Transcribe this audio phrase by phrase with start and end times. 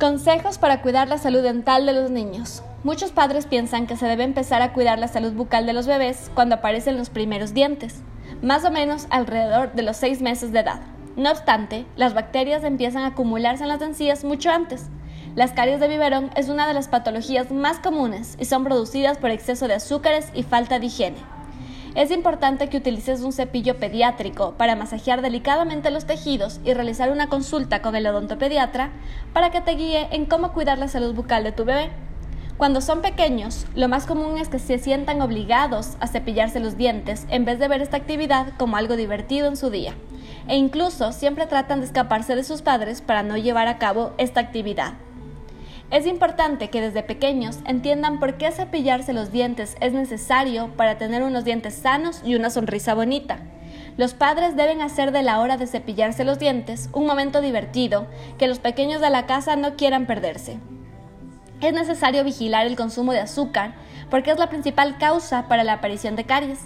[0.00, 2.62] Consejos para cuidar la salud dental de los niños.
[2.84, 6.30] Muchos padres piensan que se debe empezar a cuidar la salud bucal de los bebés
[6.32, 7.96] cuando aparecen los primeros dientes,
[8.40, 10.80] más o menos alrededor de los 6 meses de edad.
[11.16, 14.86] No obstante, las bacterias empiezan a acumularse en las encías mucho antes.
[15.34, 19.28] Las caries de biberón es una de las patologías más comunes y son producidas por
[19.30, 21.18] exceso de azúcares y falta de higiene.
[21.96, 27.28] Es importante que utilices un cepillo pediátrico para masajear delicadamente los tejidos y realizar una
[27.28, 28.90] consulta con el odontopediatra
[29.32, 31.90] para que te guíe en cómo cuidar la salud bucal de tu bebé.
[32.58, 37.26] Cuando son pequeños, lo más común es que se sientan obligados a cepillarse los dientes
[37.28, 39.94] en vez de ver esta actividad como algo divertido en su día.
[40.46, 44.40] E incluso siempre tratan de escaparse de sus padres para no llevar a cabo esta
[44.40, 44.92] actividad.
[45.90, 51.24] Es importante que desde pequeños entiendan por qué cepillarse los dientes es necesario para tener
[51.24, 53.40] unos dientes sanos y una sonrisa bonita.
[53.96, 58.06] Los padres deben hacer de la hora de cepillarse los dientes un momento divertido
[58.38, 60.58] que los pequeños de la casa no quieran perderse.
[61.60, 63.74] Es necesario vigilar el consumo de azúcar
[64.10, 66.60] porque es la principal causa para la aparición de caries.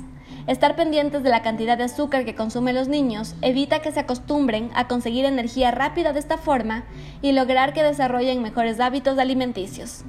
[0.46, 4.70] Estar pendientes de la cantidad de azúcar que consumen los niños evita que se acostumbren
[4.74, 6.84] a conseguir energía rápida de esta forma
[7.22, 10.04] y lograr que desarrollen mejores hábitos alimenticios.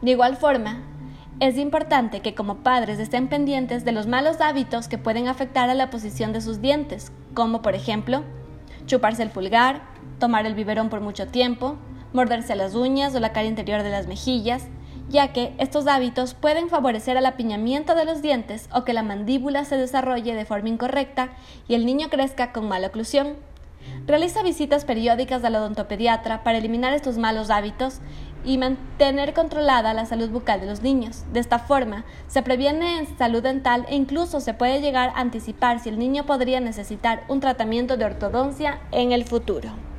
[0.00, 0.84] De igual forma,
[1.40, 5.74] es importante que como padres estén pendientes de los malos hábitos que pueden afectar a
[5.74, 8.22] la posición de sus dientes, como por ejemplo,
[8.86, 9.82] chuparse el pulgar,
[10.20, 11.74] tomar el biberón por mucho tiempo,
[12.12, 14.68] morderse las uñas o la cara interior de las mejillas,
[15.10, 19.64] ya que estos hábitos pueden favorecer el apiñamiento de los dientes o que la mandíbula
[19.64, 21.30] se desarrolle de forma incorrecta
[21.66, 23.34] y el niño crezca con mala oclusión.
[24.06, 28.00] Realiza visitas periódicas al odontopediatra para eliminar estos malos hábitos
[28.44, 31.24] y mantener controlada la salud bucal de los niños.
[31.32, 35.80] De esta forma, se previene en salud dental e incluso se puede llegar a anticipar
[35.80, 39.89] si el niño podría necesitar un tratamiento de ortodoncia en el futuro.